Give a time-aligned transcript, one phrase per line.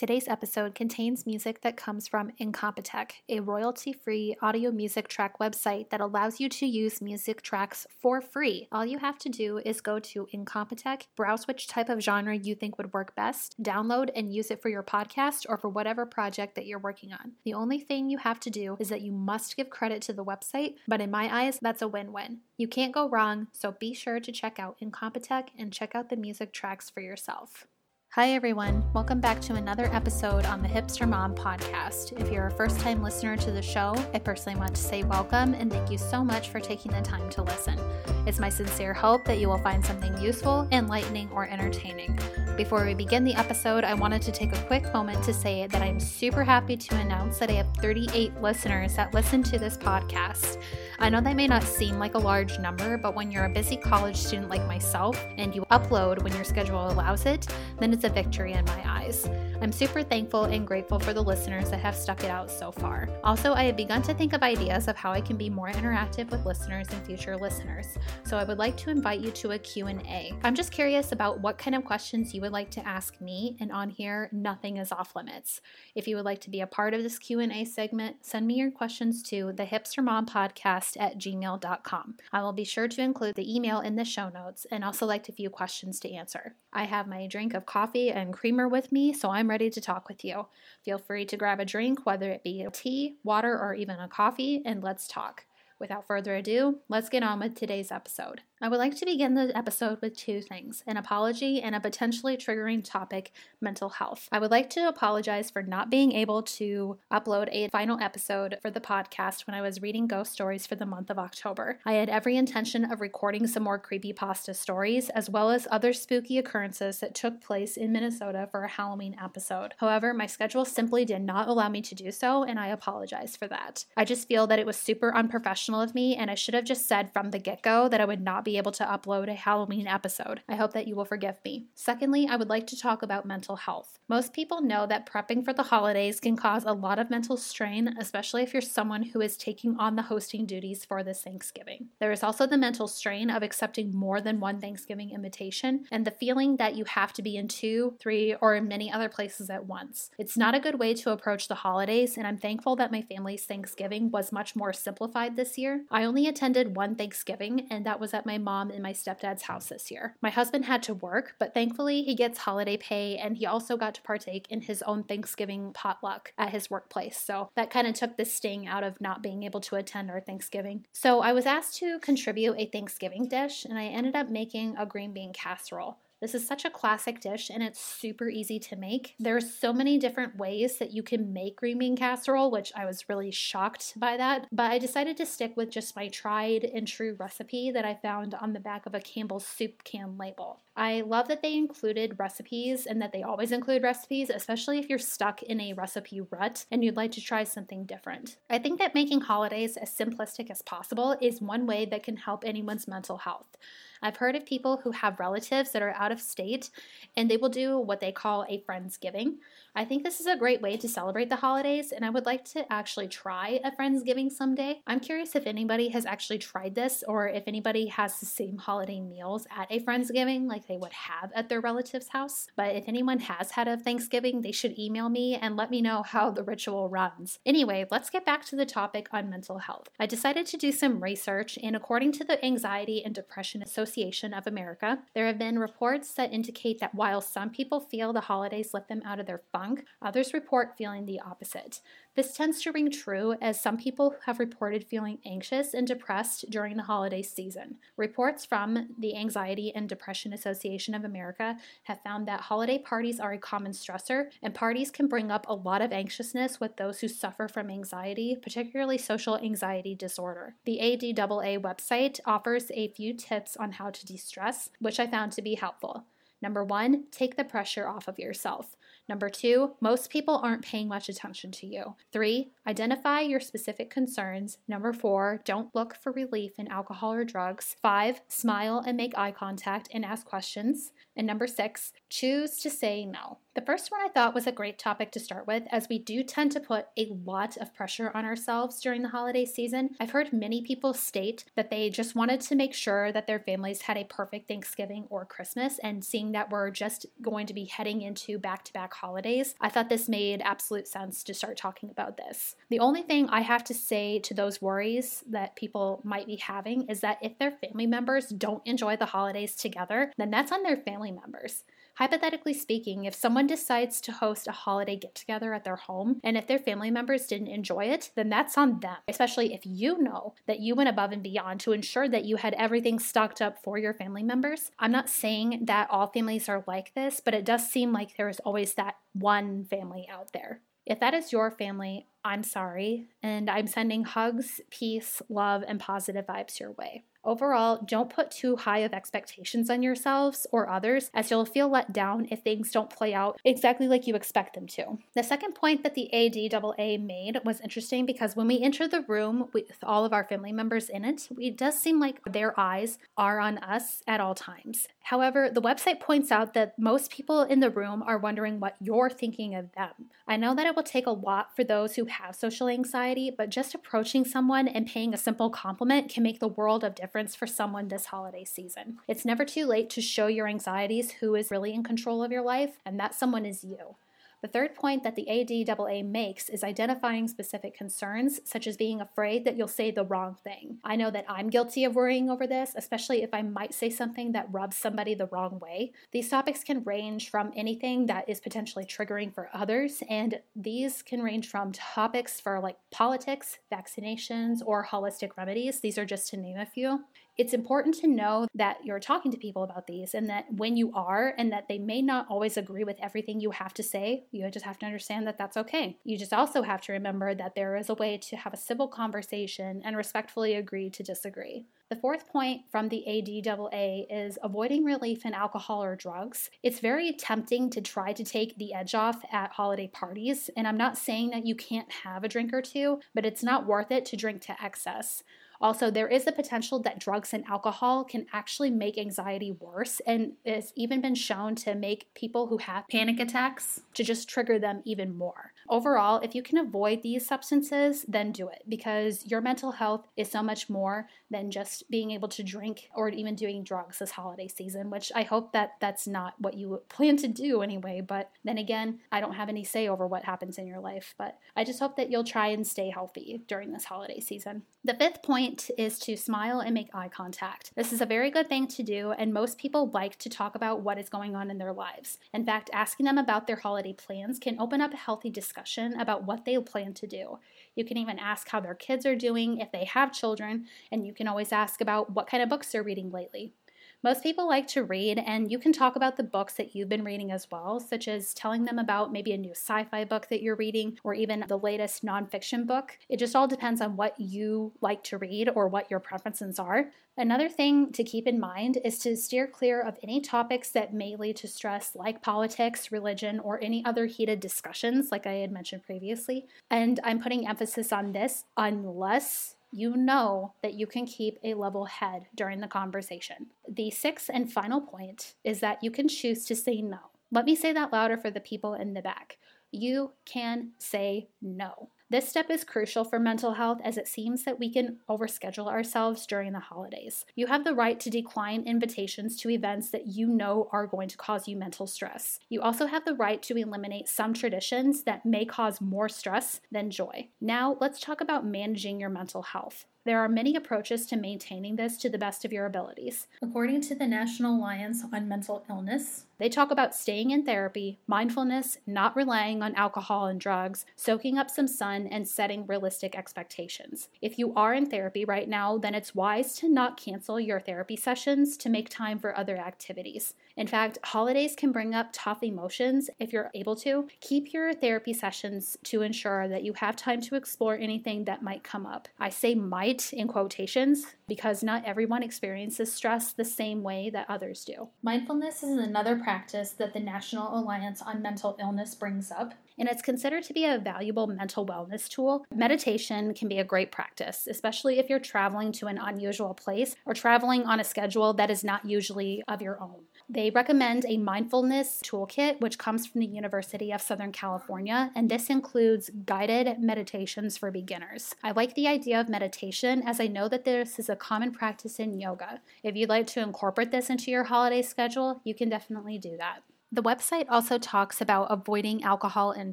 [0.00, 5.90] Today's episode contains music that comes from Incompetech, a royalty free audio music track website
[5.90, 8.66] that allows you to use music tracks for free.
[8.72, 12.54] All you have to do is go to Incompetech, browse which type of genre you
[12.54, 16.54] think would work best, download and use it for your podcast or for whatever project
[16.54, 17.32] that you're working on.
[17.44, 20.24] The only thing you have to do is that you must give credit to the
[20.24, 22.38] website, but in my eyes, that's a win win.
[22.56, 26.16] You can't go wrong, so be sure to check out Incompetech and check out the
[26.16, 27.66] music tracks for yourself.
[28.14, 28.82] Hi, everyone.
[28.92, 32.20] Welcome back to another episode on the Hipster Mom podcast.
[32.20, 35.54] If you're a first time listener to the show, I personally want to say welcome
[35.54, 37.78] and thank you so much for taking the time to listen.
[38.26, 42.18] It's my sincere hope that you will find something useful, enlightening, or entertaining.
[42.56, 45.80] Before we begin the episode, I wanted to take a quick moment to say that
[45.80, 50.60] I'm super happy to announce that I have 38 listeners that listen to this podcast.
[51.02, 53.74] I know that may not seem like a large number, but when you're a busy
[53.74, 57.46] college student like myself and you upload when your schedule allows it,
[57.78, 59.26] then it's a victory in my eyes.
[59.62, 63.08] I'm super thankful and grateful for the listeners that have stuck it out so far.
[63.24, 66.30] Also, I have begun to think of ideas of how I can be more interactive
[66.30, 67.96] with listeners and future listeners.
[68.24, 70.34] So I would like to invite you to a Q&A.
[70.44, 73.72] I'm just curious about what kind of questions you would like to ask me, and
[73.72, 75.62] on here, nothing is off limits.
[75.94, 78.70] If you would like to be a part of this Q&A segment, send me your
[78.70, 82.16] questions to the hipster mom podcast at gmail.com.
[82.32, 85.28] I will be sure to include the email in the show notes and also select
[85.28, 86.54] a few questions to answer.
[86.72, 90.08] I have my drink of coffee and creamer with me, so I'm ready to talk
[90.08, 90.46] with you.
[90.84, 94.62] Feel free to grab a drink, whether it be tea, water, or even a coffee,
[94.64, 95.46] and let's talk.
[95.78, 98.42] Without further ado, let's get on with today's episode.
[98.62, 102.36] I would like to begin the episode with two things an apology and a potentially
[102.36, 104.28] triggering topic mental health.
[104.30, 108.70] I would like to apologize for not being able to upload a final episode for
[108.70, 111.78] the podcast when I was reading ghost stories for the month of October.
[111.86, 115.94] I had every intention of recording some more creepy pasta stories as well as other
[115.94, 119.72] spooky occurrences that took place in Minnesota for a Halloween episode.
[119.78, 123.48] However, my schedule simply did not allow me to do so, and I apologize for
[123.48, 123.86] that.
[123.96, 126.86] I just feel that it was super unprofessional of me, and I should have just
[126.86, 129.34] said from the get go that I would not be be able to upload a
[129.34, 130.40] Halloween episode.
[130.48, 131.66] I hope that you will forgive me.
[131.76, 134.00] Secondly, I would like to talk about mental health.
[134.08, 137.94] Most people know that prepping for the holidays can cause a lot of mental strain,
[138.00, 141.90] especially if you're someone who is taking on the hosting duties for this Thanksgiving.
[142.00, 146.10] There is also the mental strain of accepting more than one Thanksgiving invitation and the
[146.10, 149.66] feeling that you have to be in two, three, or in many other places at
[149.66, 150.10] once.
[150.18, 153.44] It's not a good way to approach the holidays, and I'm thankful that my family's
[153.44, 155.84] Thanksgiving was much more simplified this year.
[155.88, 159.68] I only attended one Thanksgiving, and that was at my mom and my stepdad's house
[159.68, 160.16] this year.
[160.20, 163.94] My husband had to work, but thankfully he gets holiday pay and he also got
[163.94, 167.18] to partake in his own Thanksgiving potluck at his workplace.
[167.18, 170.20] So that kind of took the sting out of not being able to attend our
[170.20, 170.86] Thanksgiving.
[170.92, 174.86] So I was asked to contribute a Thanksgiving dish and I ended up making a
[174.86, 175.98] green bean casserole.
[176.20, 179.14] This is such a classic dish and it's super easy to make.
[179.18, 182.84] There are so many different ways that you can make green bean casserole, which I
[182.84, 184.46] was really shocked by that.
[184.52, 188.34] But I decided to stick with just my tried and true recipe that I found
[188.34, 190.60] on the back of a Campbell's soup can label.
[190.76, 194.98] I love that they included recipes and that they always include recipes, especially if you're
[194.98, 198.38] stuck in a recipe rut and you'd like to try something different.
[198.48, 202.44] I think that making holidays as simplistic as possible is one way that can help
[202.46, 203.56] anyone's mental health.
[204.02, 206.70] I've heard of people who have relatives that are out of state
[207.16, 209.34] and they will do what they call a Friendsgiving.
[209.74, 212.44] I think this is a great way to celebrate the holidays, and I would like
[212.46, 214.80] to actually try a Friendsgiving someday.
[214.86, 219.00] I'm curious if anybody has actually tried this or if anybody has the same holiday
[219.00, 222.46] meals at a Friendsgiving like they would have at their relative's house.
[222.56, 226.02] But if anyone has had a Thanksgiving, they should email me and let me know
[226.02, 227.38] how the ritual runs.
[227.44, 229.88] Anyway, let's get back to the topic on mental health.
[229.98, 234.46] I decided to do some research, and according to the Anxiety and Depression Association of
[234.46, 238.88] America, there have been reports that indicate that while some people feel the holidays lift
[238.88, 241.80] them out of their funk, others report feeling the opposite.
[242.16, 246.76] This tends to ring true as some people have reported feeling anxious and depressed during
[246.76, 247.76] the holiday season.
[247.96, 253.32] Reports from the Anxiety and Depression Association of America have found that holiday parties are
[253.32, 257.06] a common stressor, and parties can bring up a lot of anxiousness with those who
[257.06, 260.56] suffer from anxiety, particularly social anxiety disorder.
[260.64, 265.30] The ADAA website offers a few tips on how to de stress, which I found
[265.32, 266.06] to be helpful.
[266.42, 268.76] Number one, take the pressure off of yourself.
[269.08, 271.96] Number two, most people aren't paying much attention to you.
[272.12, 274.58] Three, identify your specific concerns.
[274.68, 277.74] Number four, don't look for relief in alcohol or drugs.
[277.82, 280.92] Five, smile and make eye contact and ask questions.
[281.16, 283.38] And number six, choose to say no.
[283.52, 286.22] The first one I thought was a great topic to start with, as we do
[286.22, 289.90] tend to put a lot of pressure on ourselves during the holiday season.
[289.98, 293.82] I've heard many people state that they just wanted to make sure that their families
[293.82, 298.02] had a perfect Thanksgiving or Christmas, and seeing that we're just going to be heading
[298.02, 302.16] into back to back holidays, I thought this made absolute sense to start talking about
[302.16, 302.54] this.
[302.68, 306.88] The only thing I have to say to those worries that people might be having
[306.88, 310.76] is that if their family members don't enjoy the holidays together, then that's on their
[310.76, 311.64] family members.
[312.00, 316.34] Hypothetically speaking, if someone decides to host a holiday get together at their home, and
[316.34, 320.32] if their family members didn't enjoy it, then that's on them, especially if you know
[320.46, 323.76] that you went above and beyond to ensure that you had everything stocked up for
[323.76, 324.70] your family members.
[324.78, 328.30] I'm not saying that all families are like this, but it does seem like there
[328.30, 330.62] is always that one family out there.
[330.86, 336.26] If that is your family, I'm sorry, and I'm sending hugs, peace, love, and positive
[336.26, 337.04] vibes your way.
[337.22, 341.92] Overall, don't put too high of expectations on yourselves or others, as you'll feel let
[341.92, 344.98] down if things don't play out exactly like you expect them to.
[345.14, 349.48] The second point that the ADAA made was interesting because when we enter the room
[349.52, 353.38] with all of our family members in it, it does seem like their eyes are
[353.38, 354.88] on us at all times.
[355.02, 359.10] However, the website points out that most people in the room are wondering what you're
[359.10, 359.90] thinking of them.
[360.26, 363.50] I know that it will take a lot for those who have social anxiety, but
[363.50, 367.34] just approaching someone and paying a simple compliment can make the world of difference difference
[367.34, 368.98] for someone this holiday season.
[369.08, 372.42] It's never too late to show your anxieties who is really in control of your
[372.42, 373.96] life, and that someone is you.
[374.42, 379.44] The third point that the ADAA makes is identifying specific concerns, such as being afraid
[379.44, 380.78] that you'll say the wrong thing.
[380.82, 384.32] I know that I'm guilty of worrying over this, especially if I might say something
[384.32, 385.92] that rubs somebody the wrong way.
[386.12, 391.22] These topics can range from anything that is potentially triggering for others, and these can
[391.22, 395.80] range from topics for like politics, vaccinations, or holistic remedies.
[395.80, 397.04] These are just to name a few
[397.40, 400.92] it's important to know that you're talking to people about these and that when you
[400.92, 404.46] are and that they may not always agree with everything you have to say, you
[404.50, 405.96] just have to understand that that's okay.
[406.04, 408.88] You just also have to remember that there is a way to have a civil
[408.88, 411.64] conversation and respectfully agree to disagree.
[411.88, 416.50] The fourth point from the ADAA is avoiding relief in alcohol or drugs.
[416.62, 420.76] It's very tempting to try to take the edge off at holiday parties, and I'm
[420.76, 424.04] not saying that you can't have a drink or two, but it's not worth it
[424.04, 425.24] to drink to excess.
[425.60, 430.32] Also, there is the potential that drugs and alcohol can actually make anxiety worse, and
[430.44, 434.82] it's even been shown to make people who have panic attacks to just trigger them
[434.84, 435.52] even more.
[435.68, 440.30] Overall, if you can avoid these substances, then do it because your mental health is
[440.30, 444.48] so much more than just being able to drink or even doing drugs this holiday
[444.48, 448.00] season, which I hope that that's not what you plan to do anyway.
[448.00, 451.38] But then again, I don't have any say over what happens in your life, but
[451.54, 454.62] I just hope that you'll try and stay healthy during this holiday season.
[454.82, 457.72] The fifth point is to smile and make eye contact.
[457.74, 460.82] This is a very good thing to do, and most people like to talk about
[460.82, 462.18] what is going on in their lives.
[462.32, 466.24] In fact, asking them about their holiday plans can open up a healthy discussion about
[466.24, 467.38] what they plan to do.
[467.74, 471.12] You can even ask how their kids are doing if they have children, and you
[471.12, 473.52] can always ask about what kind of books they're reading lately.
[474.02, 477.04] Most people like to read, and you can talk about the books that you've been
[477.04, 480.40] reading as well, such as telling them about maybe a new sci fi book that
[480.40, 482.96] you're reading or even the latest nonfiction book.
[483.10, 486.86] It just all depends on what you like to read or what your preferences are.
[487.18, 491.14] Another thing to keep in mind is to steer clear of any topics that may
[491.16, 495.82] lead to stress, like politics, religion, or any other heated discussions, like I had mentioned
[495.82, 496.46] previously.
[496.70, 501.84] And I'm putting emphasis on this unless you know that you can keep a level
[501.84, 503.46] head during the conversation.
[503.68, 506.98] The sixth and final point is that you can choose to say no.
[507.30, 509.38] Let me say that louder for the people in the back.
[509.70, 511.90] You can say no.
[512.10, 516.26] This step is crucial for mental health as it seems that we can overschedule ourselves
[516.26, 517.24] during the holidays.
[517.36, 521.16] You have the right to decline invitations to events that you know are going to
[521.16, 522.40] cause you mental stress.
[522.48, 526.90] You also have the right to eliminate some traditions that may cause more stress than
[526.90, 527.28] joy.
[527.40, 529.86] Now, let's talk about managing your mental health.
[530.04, 533.28] There are many approaches to maintaining this to the best of your abilities.
[533.40, 538.78] According to the National Alliance on Mental Illness, they talk about staying in therapy, mindfulness,
[538.86, 544.08] not relying on alcohol and drugs, soaking up some sun, and setting realistic expectations.
[544.22, 547.94] If you are in therapy right now, then it's wise to not cancel your therapy
[547.94, 550.34] sessions to make time for other activities.
[550.56, 553.10] In fact, holidays can bring up tough emotions.
[553.18, 557.36] If you're able to, keep your therapy sessions to ensure that you have time to
[557.36, 559.08] explore anything that might come up.
[559.18, 564.64] I say might in quotations because not everyone experiences stress the same way that others
[564.64, 564.88] do.
[565.00, 570.02] Mindfulness is another practice that the National Alliance on Mental Illness brings up and it's
[570.02, 572.44] considered to be a valuable mental wellness tool.
[572.54, 577.14] Meditation can be a great practice, especially if you're traveling to an unusual place or
[577.14, 580.02] traveling on a schedule that is not usually of your own.
[580.32, 585.50] They recommend a mindfulness toolkit, which comes from the University of Southern California, and this
[585.50, 588.36] includes guided meditations for beginners.
[588.44, 591.98] I like the idea of meditation as I know that this is a common practice
[591.98, 592.60] in yoga.
[592.84, 596.62] If you'd like to incorporate this into your holiday schedule, you can definitely do that.
[596.92, 599.72] The website also talks about avoiding alcohol and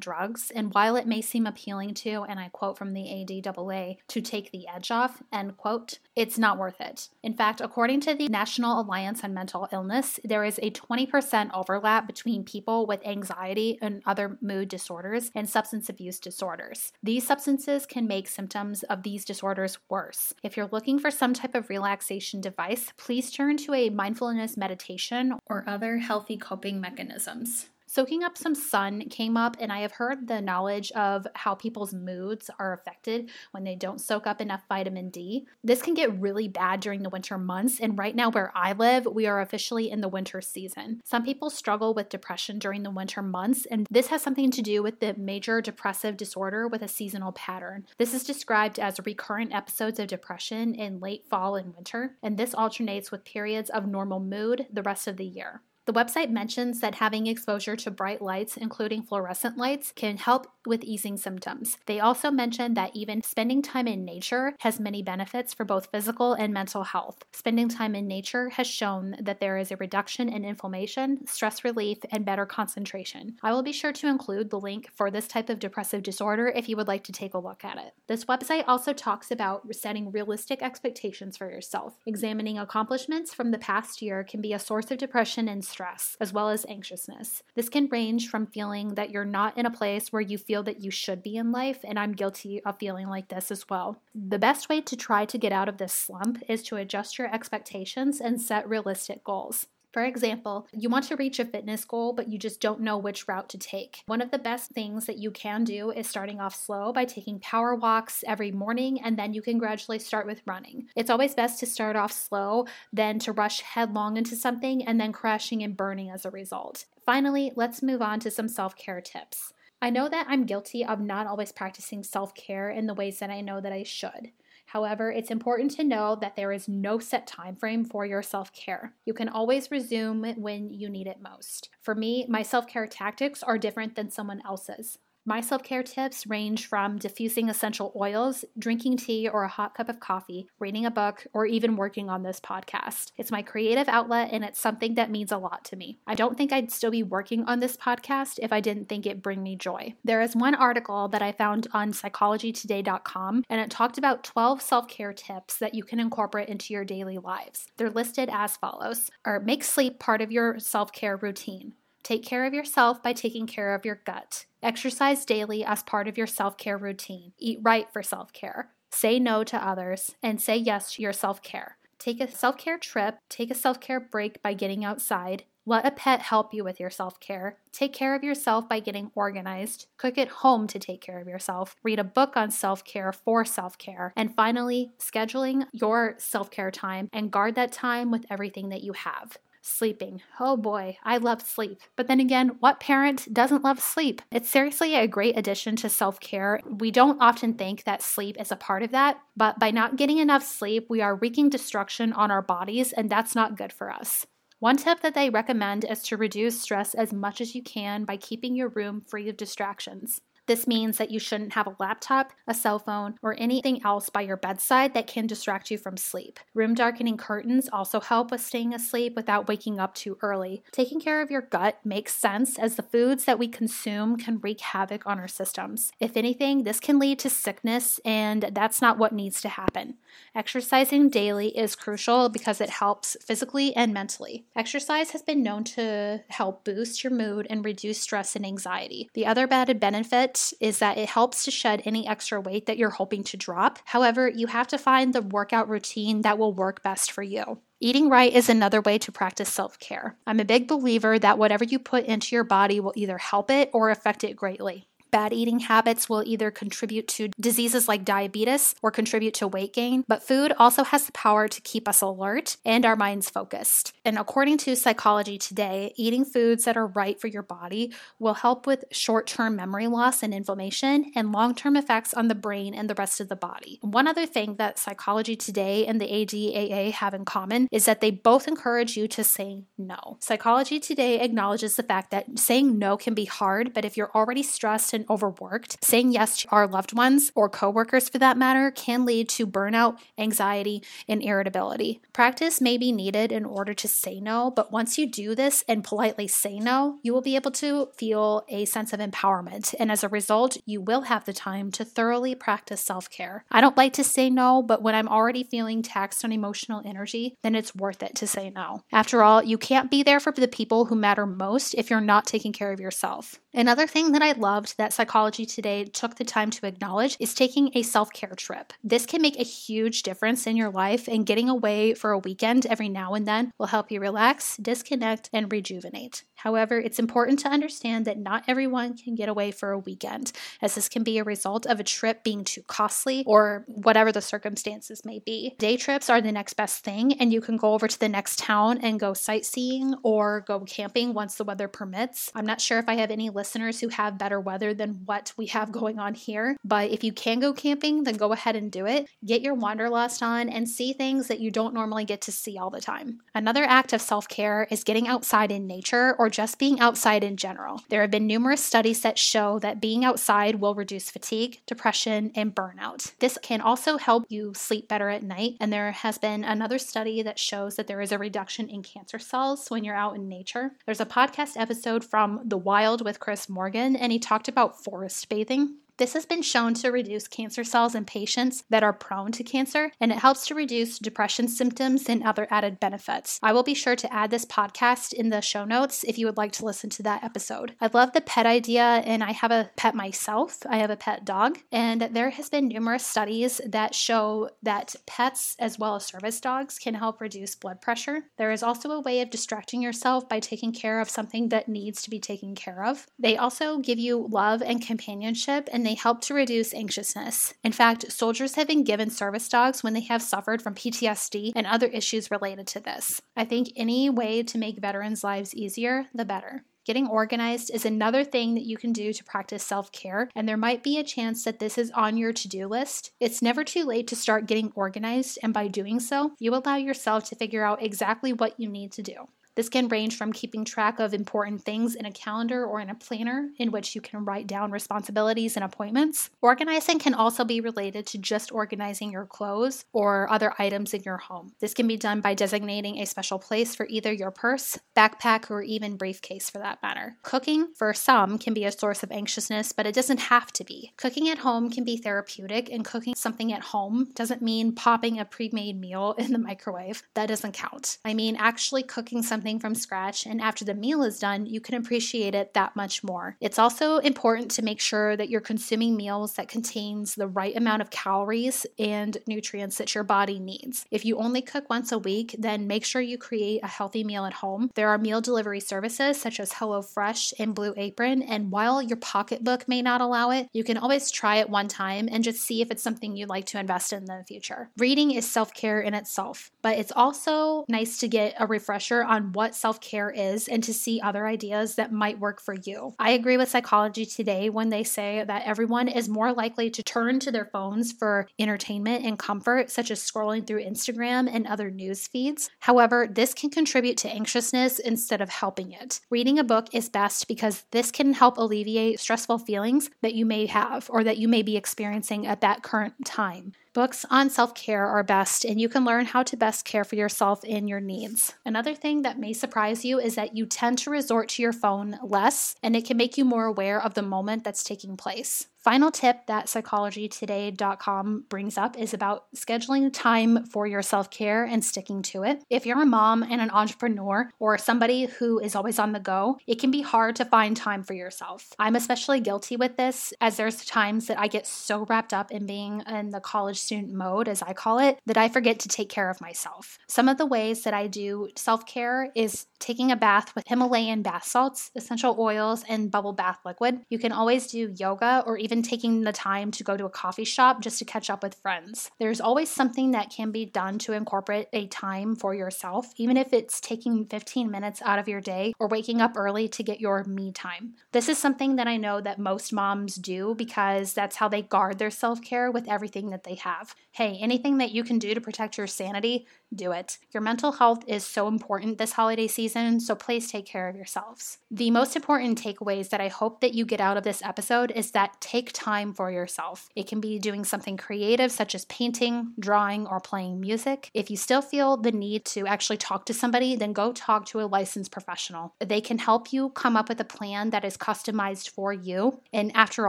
[0.00, 4.20] drugs, and while it may seem appealing to, and I quote from the ADAA, to
[4.20, 7.08] take the edge off, end quote, it's not worth it.
[7.24, 12.06] In fact, according to the National Alliance on Mental Illness, there is a 20% overlap
[12.06, 16.92] between people with anxiety and other mood disorders and substance abuse disorders.
[17.02, 20.34] These substances can make symptoms of these disorders worse.
[20.44, 25.34] If you're looking for some type of relaxation device, please turn to a mindfulness meditation
[25.46, 27.68] or other healthy coping mechanism mechanisms.
[27.90, 31.94] Soaking up some sun came up, and I have heard the knowledge of how people's
[31.94, 35.46] moods are affected when they don't soak up enough vitamin D.
[35.64, 39.06] This can get really bad during the winter months, and right now, where I live,
[39.06, 41.00] we are officially in the winter season.
[41.02, 44.82] Some people struggle with depression during the winter months, and this has something to do
[44.82, 47.86] with the major depressive disorder with a seasonal pattern.
[47.96, 52.52] This is described as recurrent episodes of depression in late fall and winter, and this
[52.52, 55.62] alternates with periods of normal mood the rest of the year.
[55.88, 60.84] The website mentions that having exposure to bright lights, including fluorescent lights, can help with
[60.84, 61.78] easing symptoms.
[61.86, 66.34] They also mention that even spending time in nature has many benefits for both physical
[66.34, 67.24] and mental health.
[67.32, 71.96] Spending time in nature has shown that there is a reduction in inflammation, stress relief,
[72.10, 73.38] and better concentration.
[73.42, 76.68] I will be sure to include the link for this type of depressive disorder if
[76.68, 77.94] you would like to take a look at it.
[78.08, 81.94] This website also talks about setting realistic expectations for yourself.
[82.04, 86.16] Examining accomplishments from the past year can be a source of depression and stress stress,
[86.20, 87.44] as well as anxiousness.
[87.54, 90.82] This can range from feeling that you're not in a place where you feel that
[90.82, 94.02] you should be in life, and I'm guilty of feeling like this as well.
[94.12, 97.32] The best way to try to get out of this slump is to adjust your
[97.32, 99.68] expectations and set realistic goals.
[99.92, 103.26] For example, you want to reach a fitness goal, but you just don't know which
[103.26, 104.02] route to take.
[104.06, 107.40] One of the best things that you can do is starting off slow by taking
[107.40, 110.88] power walks every morning, and then you can gradually start with running.
[110.94, 115.12] It's always best to start off slow than to rush headlong into something and then
[115.12, 116.84] crashing and burning as a result.
[117.06, 119.54] Finally, let's move on to some self care tips.
[119.80, 123.30] I know that I'm guilty of not always practicing self care in the ways that
[123.30, 124.32] I know that I should.
[124.68, 128.94] However, it's important to know that there is no set time frame for your self-care.
[129.06, 131.70] You can always resume when you need it most.
[131.80, 134.98] For me, my self-care tactics are different than someone else's.
[135.28, 139.90] My self care tips range from diffusing essential oils, drinking tea or a hot cup
[139.90, 143.12] of coffee, reading a book, or even working on this podcast.
[143.18, 145.98] It's my creative outlet and it's something that means a lot to me.
[146.06, 149.22] I don't think I'd still be working on this podcast if I didn't think it
[149.22, 149.92] bring me joy.
[150.02, 154.88] There is one article that I found on psychologytoday.com and it talked about 12 self
[154.88, 157.66] care tips that you can incorporate into your daily lives.
[157.76, 161.74] They're listed as follows or make sleep part of your self care routine.
[162.08, 164.46] Take care of yourself by taking care of your gut.
[164.62, 167.34] Exercise daily as part of your self care routine.
[167.38, 168.70] Eat right for self care.
[168.88, 171.76] Say no to others and say yes to your self care.
[171.98, 173.18] Take a self care trip.
[173.28, 175.44] Take a self care break by getting outside.
[175.66, 177.58] Let a pet help you with your self care.
[177.72, 179.88] Take care of yourself by getting organized.
[179.98, 181.76] Cook at home to take care of yourself.
[181.82, 184.14] Read a book on self care for self care.
[184.16, 188.94] And finally, scheduling your self care time and guard that time with everything that you
[188.94, 189.36] have.
[189.60, 190.22] Sleeping.
[190.40, 191.80] Oh boy, I love sleep.
[191.96, 194.22] But then again, what parent doesn't love sleep?
[194.30, 196.60] It's seriously a great addition to self care.
[196.64, 200.18] We don't often think that sleep is a part of that, but by not getting
[200.18, 204.26] enough sleep, we are wreaking destruction on our bodies, and that's not good for us.
[204.60, 208.16] One tip that they recommend is to reduce stress as much as you can by
[208.16, 210.20] keeping your room free of distractions.
[210.48, 214.22] This means that you shouldn't have a laptop, a cell phone, or anything else by
[214.22, 216.40] your bedside that can distract you from sleep.
[216.54, 220.62] Room darkening curtains also help with staying asleep without waking up too early.
[220.72, 224.62] Taking care of your gut makes sense as the foods that we consume can wreak
[224.62, 225.92] havoc on our systems.
[226.00, 229.98] If anything, this can lead to sickness, and that's not what needs to happen.
[230.34, 234.46] Exercising daily is crucial because it helps physically and mentally.
[234.56, 239.10] Exercise has been known to help boost your mood and reduce stress and anxiety.
[239.12, 242.90] The other added benefit is that it helps to shed any extra weight that you're
[242.90, 243.78] hoping to drop.
[243.84, 247.60] However, you have to find the workout routine that will work best for you.
[247.80, 250.16] Eating right is another way to practice self care.
[250.26, 253.70] I'm a big believer that whatever you put into your body will either help it
[253.72, 254.87] or affect it greatly.
[255.10, 260.04] Bad eating habits will either contribute to diseases like diabetes or contribute to weight gain,
[260.06, 263.94] but food also has the power to keep us alert and our minds focused.
[264.04, 268.66] And according to Psychology Today, eating foods that are right for your body will help
[268.66, 272.90] with short term memory loss and inflammation and long term effects on the brain and
[272.90, 273.78] the rest of the body.
[273.80, 278.10] One other thing that Psychology Today and the ADAA have in common is that they
[278.10, 280.18] both encourage you to say no.
[280.20, 284.42] Psychology Today acknowledges the fact that saying no can be hard, but if you're already
[284.42, 289.04] stressed and overworked, saying yes to our loved ones or coworkers for that matter can
[289.04, 292.00] lead to burnout, anxiety, and irritability.
[292.12, 295.84] Practice may be needed in order to say no, but once you do this and
[295.84, 299.74] politely say no, you will be able to feel a sense of empowerment.
[299.78, 303.44] And as a result, you will have the time to thoroughly practice self care.
[303.50, 307.36] I don't like to say no, but when I'm already feeling taxed on emotional energy,
[307.42, 308.82] then it's worth it to say no.
[308.92, 312.26] After all, you can't be there for the people who matter most if you're not
[312.26, 313.38] taking care of yourself.
[313.54, 317.70] Another thing that I loved that Psychology Today took the time to acknowledge is taking
[317.74, 318.74] a self care trip.
[318.84, 322.66] This can make a huge difference in your life, and getting away for a weekend
[322.66, 326.24] every now and then will help you relax, disconnect, and rejuvenate.
[326.34, 330.74] However, it's important to understand that not everyone can get away for a weekend, as
[330.74, 335.06] this can be a result of a trip being too costly or whatever the circumstances
[335.06, 335.54] may be.
[335.58, 338.38] Day trips are the next best thing, and you can go over to the next
[338.38, 342.30] town and go sightseeing or go camping once the weather permits.
[342.34, 345.46] I'm not sure if I have any listeners who have better weather than what we
[345.46, 348.84] have going on here, but if you can go camping, then go ahead and do
[348.84, 349.08] it.
[349.24, 352.70] Get your wanderlust on and see things that you don't normally get to see all
[352.70, 353.20] the time.
[353.34, 357.36] Another act of self care is getting outside in nature or just being outside in
[357.36, 357.80] general.
[357.88, 362.54] There have been numerous studies that show that being outside will reduce fatigue, depression, and
[362.54, 363.12] burnout.
[363.20, 367.22] This can also help you sleep better at night, and there has been another study
[367.22, 370.72] that shows that there is a reduction in cancer cells when you're out in nature.
[370.86, 375.28] There's a podcast episode from The Wild with Chris Morgan, and he talked about forest
[375.28, 375.76] bathing.
[375.98, 379.90] This has been shown to reduce cancer cells in patients that are prone to cancer,
[380.00, 383.40] and it helps to reduce depression symptoms and other added benefits.
[383.42, 386.36] I will be sure to add this podcast in the show notes if you would
[386.36, 387.74] like to listen to that episode.
[387.80, 390.62] I love the pet idea, and I have a pet myself.
[390.70, 395.56] I have a pet dog, and there has been numerous studies that show that pets
[395.58, 398.22] as well as service dogs can help reduce blood pressure.
[398.36, 402.02] There is also a way of distracting yourself by taking care of something that needs
[402.02, 403.08] to be taken care of.
[403.18, 407.54] They also give you love and companionship, and they help to reduce anxiousness.
[407.64, 411.66] In fact, soldiers have been given service dogs when they have suffered from PTSD and
[411.66, 413.22] other issues related to this.
[413.34, 416.64] I think any way to make veterans' lives easier, the better.
[416.84, 420.56] Getting organized is another thing that you can do to practice self care, and there
[420.56, 423.10] might be a chance that this is on your to do list.
[423.20, 427.24] It's never too late to start getting organized, and by doing so, you allow yourself
[427.24, 429.28] to figure out exactly what you need to do.
[429.58, 432.94] This can range from keeping track of important things in a calendar or in a
[432.94, 436.30] planner in which you can write down responsibilities and appointments.
[436.40, 441.16] Organizing can also be related to just organizing your clothes or other items in your
[441.16, 441.54] home.
[441.58, 445.60] This can be done by designating a special place for either your purse, backpack, or
[445.62, 447.16] even briefcase for that matter.
[447.24, 450.92] Cooking, for some, can be a source of anxiousness, but it doesn't have to be.
[450.96, 455.24] Cooking at home can be therapeutic, and cooking something at home doesn't mean popping a
[455.24, 457.02] pre made meal in the microwave.
[457.14, 457.98] That doesn't count.
[458.04, 461.60] I mean, actually cooking something something from scratch, and after the meal is done, you
[461.60, 463.36] can appreciate it that much more.
[463.40, 467.80] It's also important to make sure that you're consuming meals that contains the right amount
[467.80, 470.84] of calories and nutrients that your body needs.
[470.90, 474.26] If you only cook once a week, then make sure you create a healthy meal
[474.26, 474.70] at home.
[474.74, 479.66] There are meal delivery services such as HelloFresh and Blue Apron, and while your pocketbook
[479.66, 482.70] may not allow it, you can always try it one time and just see if
[482.70, 484.68] it's something you'd like to invest in in the future.
[484.76, 489.54] Reading is self-care in itself, but it's also nice to get a refresher on what
[489.54, 492.92] self care is and to see other ideas that might work for you.
[492.98, 497.20] I agree with Psychology Today when they say that everyone is more likely to turn
[497.20, 502.08] to their phones for entertainment and comfort, such as scrolling through Instagram and other news
[502.08, 502.50] feeds.
[502.58, 506.00] However, this can contribute to anxiousness instead of helping it.
[506.10, 510.46] Reading a book is best because this can help alleviate stressful feelings that you may
[510.46, 513.52] have or that you may be experiencing at that current time.
[513.78, 516.96] Books on self care are best, and you can learn how to best care for
[516.96, 518.34] yourself and your needs.
[518.44, 521.96] Another thing that may surprise you is that you tend to resort to your phone
[522.02, 525.46] less, and it can make you more aware of the moment that's taking place.
[525.58, 531.64] Final tip that psychologytoday.com brings up is about scheduling time for your self care and
[531.64, 532.44] sticking to it.
[532.48, 536.38] If you're a mom and an entrepreneur or somebody who is always on the go,
[536.46, 538.52] it can be hard to find time for yourself.
[538.58, 542.46] I'm especially guilty with this as there's times that I get so wrapped up in
[542.46, 545.88] being in the college student mode, as I call it, that I forget to take
[545.88, 546.78] care of myself.
[546.86, 551.02] Some of the ways that I do self care is taking a bath with Himalayan
[551.02, 553.80] bath salts, essential oils, and bubble bath liquid.
[553.90, 557.24] You can always do yoga or even taking the time to go to a coffee
[557.24, 558.90] shop just to catch up with friends.
[558.98, 563.32] There's always something that can be done to incorporate a time for yourself, even if
[563.32, 567.02] it's taking 15 minutes out of your day or waking up early to get your
[567.04, 567.76] me time.
[567.92, 571.78] This is something that I know that most moms do because that's how they guard
[571.78, 573.74] their self care with everything that they have.
[573.92, 576.98] Hey, anything that you can do to protect your sanity, do it.
[577.12, 581.38] Your mental health is so important this holiday season, so please take care of yourselves.
[581.50, 584.92] The most important takeaways that I hope that you get out of this episode is
[584.92, 586.68] that take time for yourself.
[586.74, 590.90] It can be doing something creative, such as painting, drawing, or playing music.
[590.94, 594.40] If you still feel the need to actually talk to somebody, then go talk to
[594.40, 595.54] a licensed professional.
[595.60, 599.20] They can help you come up with a plan that is customized for you.
[599.32, 599.88] And after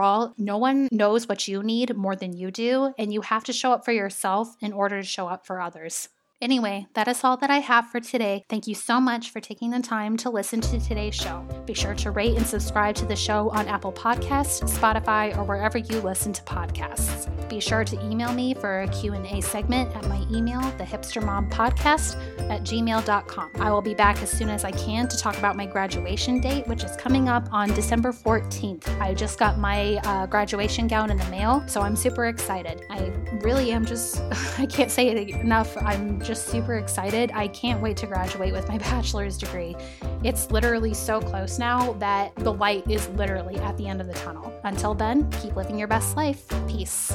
[0.00, 3.52] all, no one knows what you need more than you do, and you have to
[3.52, 6.08] show up for yourself in order to show up for others.
[6.42, 8.46] Anyway, that is all that I have for today.
[8.48, 11.46] Thank you so much for taking the time to listen to today's show.
[11.66, 15.76] Be sure to rate and subscribe to the show on Apple Podcasts, Spotify, or wherever
[15.76, 17.28] you listen to podcasts.
[17.50, 23.50] Be sure to email me for a Q&A segment at my email, thehipstermompodcast at gmail.com.
[23.56, 26.66] I will be back as soon as I can to talk about my graduation date,
[26.66, 28.88] which is coming up on December 14th.
[28.98, 32.82] I just got my uh, graduation gown in the mail, so I'm super excited.
[32.88, 34.22] I really am just,
[34.58, 35.76] I can't say it enough.
[35.82, 37.32] I'm just super excited.
[37.34, 39.74] I can't wait to graduate with my bachelor's degree.
[40.22, 44.14] It's literally so close now that the light is literally at the end of the
[44.14, 44.52] tunnel.
[44.62, 46.46] Until then, keep living your best life.
[46.68, 47.12] Peace.